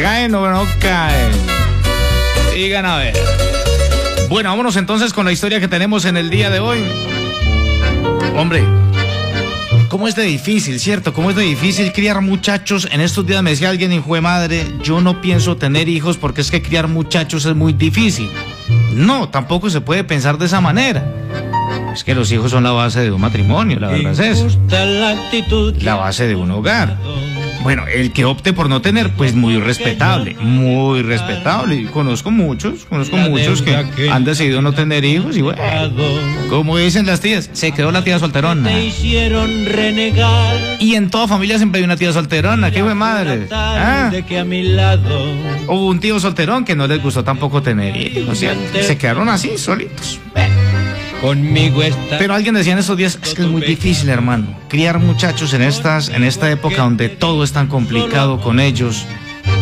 [0.00, 1.30] ¿Caen o no caen?
[2.54, 3.14] Digan a ver.
[4.30, 6.82] Bueno, vámonos entonces con la historia que tenemos en el día de hoy.
[8.34, 8.64] Hombre,
[9.90, 11.12] ¿cómo es de difícil, cierto?
[11.12, 12.88] ¿Cómo es de difícil criar muchachos?
[12.90, 16.40] En estos días me decía alguien, hijo de madre, yo no pienso tener hijos porque
[16.40, 18.30] es que criar muchachos es muy difícil.
[18.94, 21.04] No, tampoco se puede pensar de esa manera.
[21.92, 24.48] Es que los hijos son la base de un matrimonio, la verdad es eso.
[25.84, 26.96] La base de un hogar.
[27.62, 31.76] Bueno, el que opte por no tener, pues muy respetable, muy respetable.
[31.76, 35.60] Y conozco muchos, conozco muchos que han decidido no tener hijos y bueno,
[36.48, 38.70] como dicen las tías, se quedó la tía solterona.
[40.78, 43.46] Y en toda familia siempre hay una tía solterona, qué fue madre.
[43.52, 44.10] ¿Ah?
[45.68, 50.18] Hubo un tío solterón que no les gustó tampoco tener hijos, se quedaron así, solitos.
[51.20, 52.18] Conmigo está.
[52.18, 55.62] Pero alguien decía en estos días, es que es muy difícil, hermano, criar muchachos en
[55.62, 59.04] estas, en esta época donde todo es tan complicado con ellos,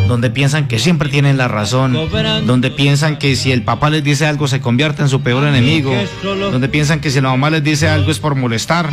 [0.07, 1.99] donde piensan que siempre tienen la razón,
[2.47, 5.93] donde piensan que si el papá les dice algo se convierte en su peor enemigo,
[6.23, 8.88] donde piensan que si la mamá les dice algo es por molestar.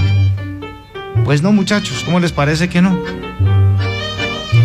[1.24, 3.00] Pues no, muchachos, ¿cómo les parece que no?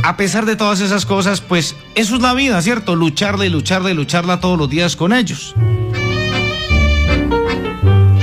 [0.03, 2.97] A pesar de todas esas cosas, pues eso es la vida, ¿cierto?
[2.97, 5.55] Lucharla y lucharla y lucharla todos los días con ellos.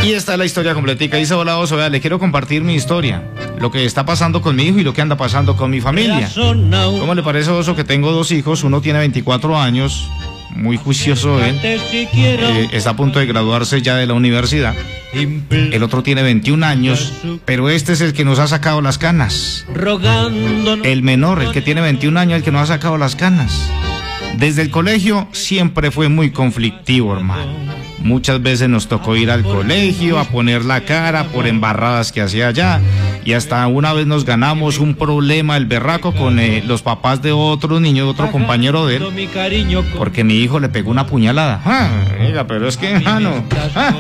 [0.03, 1.17] Y esta es la historia completica.
[1.17, 3.23] Dice, hola Oso, vea, le quiero compartir mi historia.
[3.59, 6.29] Lo que está pasando con mi hijo y lo que anda pasando con mi familia.
[6.33, 8.63] ¿Cómo le parece, Oso, que tengo dos hijos?
[8.63, 10.07] Uno tiene 24 años,
[10.55, 11.59] muy juicioso él.
[11.63, 14.75] Eh, está a punto de graduarse ya de la universidad.
[15.13, 17.13] El otro tiene 21 años,
[17.45, 19.65] pero este es el que nos ha sacado las canas.
[20.83, 23.69] El menor, el que tiene 21 años, el que nos ha sacado las canas.
[24.37, 27.51] Desde el colegio siempre fue muy conflictivo, hermano.
[27.99, 32.49] Muchas veces nos tocó ir al colegio a poner la cara por embarradas que hacía
[32.49, 32.79] allá.
[33.25, 37.31] Y hasta una vez nos ganamos un problema, el berraco, con eh, los papás de
[37.31, 39.83] otro niño, de otro compañero de él.
[39.97, 41.61] Porque mi hijo le pegó una puñalada.
[41.65, 41.89] Ah,
[42.47, 43.43] pero es que, ah, no.
[43.75, 43.93] Ah,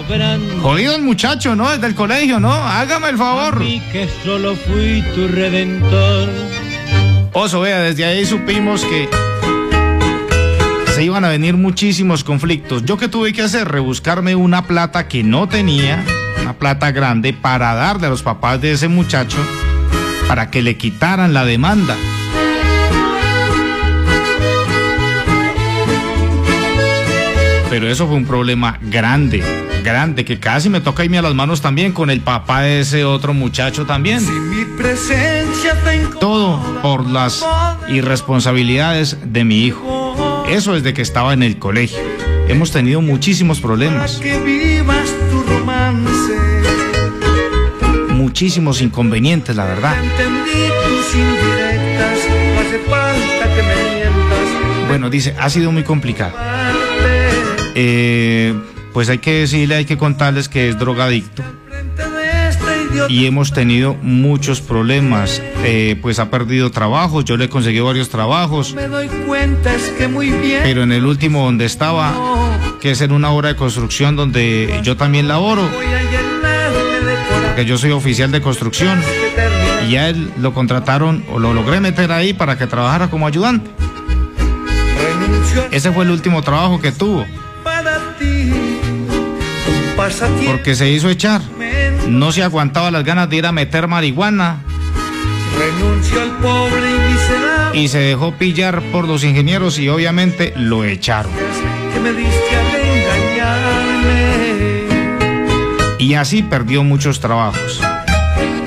[0.61, 1.69] jodido el muchacho, ¿no?
[1.69, 2.53] Desde el colegio, ¿no?
[2.53, 3.59] Hágame el favor.
[3.59, 6.29] que solo fui tu redentor.
[7.33, 9.09] Oso, vea, desde ahí supimos que
[10.97, 12.83] se iban a venir muchísimos conflictos.
[12.83, 13.67] ¿Yo qué tuve que hacer?
[13.67, 16.03] Rebuscarme una plata que no tenía,
[16.41, 19.37] una plata grande, para darle a los papás de ese muchacho
[20.27, 21.95] para que le quitaran la demanda.
[27.69, 29.43] Pero eso fue un problema grande,
[29.83, 33.05] grande, que casi me toca irme a las manos también con el papá de ese
[33.05, 34.25] otro muchacho también.
[36.19, 37.45] Todo por las
[37.87, 39.96] irresponsabilidades de mi hijo.
[40.49, 41.99] Eso desde que estaba en el colegio.
[42.47, 44.21] Hemos tenido muchísimos problemas.
[48.09, 49.95] Muchísimos inconvenientes, la verdad.
[54.87, 56.33] Bueno, dice, ha sido muy complicado.
[57.75, 58.55] Eh,
[58.93, 61.43] pues hay que decirle, hay que contarles que es drogadicto
[63.09, 65.41] y hemos tenido muchos problemas.
[65.63, 68.75] Eh, pues ha perdido trabajos, yo le he conseguido varios trabajos.
[70.63, 72.13] Pero en el último donde estaba,
[72.81, 75.67] que es en una obra de construcción donde yo también laboro,
[77.45, 78.99] porque yo soy oficial de construcción,
[79.89, 83.69] y a él lo contrataron o lo logré meter ahí para que trabajara como ayudante.
[85.71, 87.25] Ese fue el último trabajo que tuvo.
[90.45, 91.41] Porque se hizo echar
[92.07, 94.61] no se aguantaba las ganas de ir a meter marihuana.
[95.57, 97.79] Renunció al pobre y miserable.
[97.79, 101.31] Y se dejó pillar por los ingenieros y obviamente lo echaron.
[105.99, 107.81] Y así perdió muchos trabajos.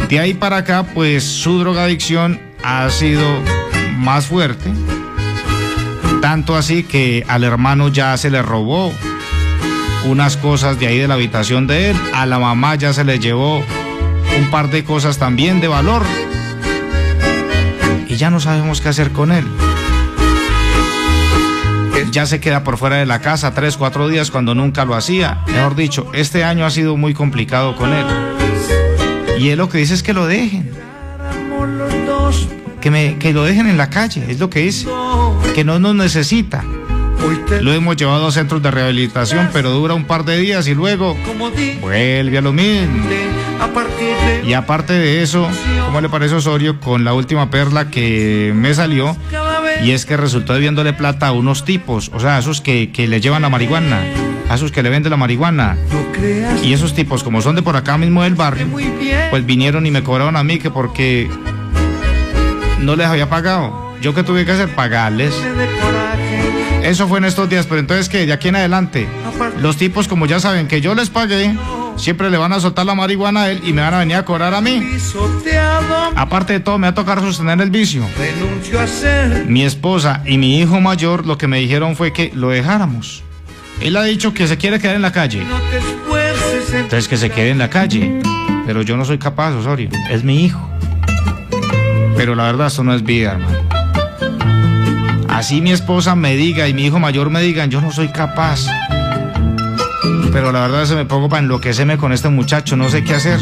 [0.08, 3.24] De ahí para acá, pues su drogadicción ha sido
[3.96, 4.70] más fuerte.
[6.20, 8.92] Tanto así que al hermano ya se le robó
[10.04, 11.96] unas cosas de ahí de la habitación de él.
[12.14, 13.58] A la mamá ya se le llevó
[14.38, 16.02] un par de cosas también de valor.
[18.08, 19.46] Y ya no sabemos qué hacer con él.
[22.12, 25.42] Ya se queda por fuera de la casa tres, cuatro días cuando nunca lo hacía.
[25.46, 28.04] Mejor dicho, este año ha sido muy complicado con él.
[29.38, 30.70] Y él lo que dice es que lo dejen.
[32.80, 34.86] Que, me, que lo dejen en la calle, es lo que dice.
[35.54, 36.64] Que no nos necesita.
[37.60, 41.16] Lo hemos llevado a centros de rehabilitación, pero dura un par de días y luego
[41.80, 43.06] vuelve a lo mismo.
[44.46, 45.46] Y aparte de eso,
[45.84, 49.16] ¿cómo le parece Osorio con la última perla que me salió?
[49.84, 53.06] Y es que resultó debiéndole plata a unos tipos, o sea, a esos que, que
[53.08, 54.00] le llevan la marihuana,
[54.48, 55.76] a esos que le venden la marihuana.
[56.62, 58.66] Y esos tipos, como son de por acá mismo del barrio,
[59.30, 61.30] pues vinieron y me cobraron a mí que porque
[62.80, 63.94] no les había pagado.
[64.00, 64.68] ¿Yo qué tuve que hacer?
[64.74, 65.34] Pagarles.
[66.82, 69.06] Eso fue en estos días, pero entonces que de aquí en adelante,
[69.60, 71.54] los tipos como ya saben que yo les pagué,
[71.96, 74.24] siempre le van a soltar la marihuana a él y me van a venir a
[74.24, 74.82] cobrar a mí.
[76.16, 78.04] Aparte de todo, me va a tocar sostener el vicio.
[79.46, 83.22] Mi esposa y mi hijo mayor lo que me dijeron fue que lo dejáramos.
[83.80, 85.42] Él ha dicho que se quiere quedar en la calle.
[86.72, 88.20] Entonces que se quede en la calle.
[88.66, 89.90] Pero yo no soy capaz, Osorio.
[90.10, 90.68] Es mi hijo.
[92.16, 93.79] Pero la verdad, esto no es vida, hermano.
[95.40, 98.66] Así mi esposa me diga y mi hijo mayor me digan, yo no soy capaz.
[100.34, 103.40] Pero la verdad se me pongo para enloquecerme con este muchacho, no sé qué hacer.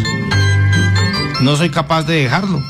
[1.41, 2.63] No soy capaz de dejarlo.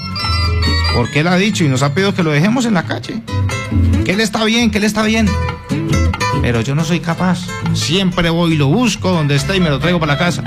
[0.95, 3.21] Porque él ha dicho y nos ha pedido que lo dejemos en la calle.
[4.07, 5.29] Que él está bien, que él está bien.
[6.41, 7.41] Pero yo no soy capaz.
[7.75, 10.43] Siempre voy y lo busco donde está y me lo traigo para la casa.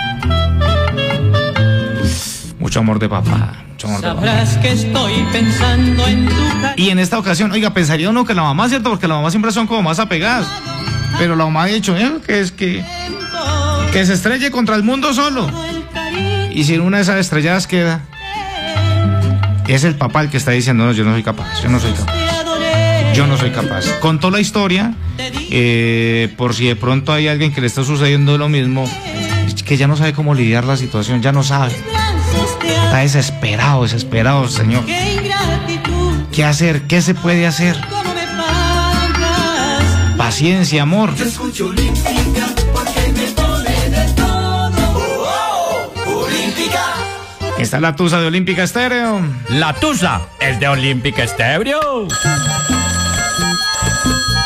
[2.58, 3.64] Mucho amor de papá.
[3.82, 4.46] Papá.
[4.62, 6.36] que estoy pensando en tu
[6.76, 8.90] Y en esta ocasión, oiga, pensaría uno que la mamá, ¿cierto?
[8.90, 10.48] Porque la mamá siempre son como más apegadas.
[11.18, 12.12] Pero la mamá ha dicho, ¿eh?
[12.26, 12.84] Que es que.
[13.92, 15.50] Que se estrelle contra el mundo solo.
[16.52, 18.02] Y si en una de esas estrelladas queda.
[19.68, 21.94] Es el papá el que está diciendo, no, yo no soy capaz, yo no soy
[21.94, 22.14] capaz.
[23.14, 23.86] Yo no soy capaz.
[24.00, 28.50] Contó la historia, eh, por si de pronto hay alguien que le está sucediendo lo
[28.50, 28.90] mismo,
[29.66, 31.74] que ya no sabe cómo lidiar la situación, ya no sabe.
[32.72, 34.84] Está desesperado, desesperado, señor.
[36.32, 36.84] ¿Qué hacer?
[36.84, 37.78] ¿Qué se puede hacer?
[40.18, 41.14] Paciencia, amor.
[47.58, 49.22] Está la tusa de Olímpica Estéreo.
[49.50, 52.08] La tusa es de Olímpica Estéreo.